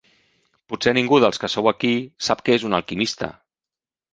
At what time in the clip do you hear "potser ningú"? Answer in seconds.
0.71-1.19